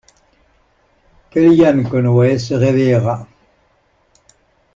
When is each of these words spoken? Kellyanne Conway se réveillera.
Kellyanne 1.29 1.83
Conway 1.87 2.39
se 2.39 2.55
réveillera. 2.55 3.27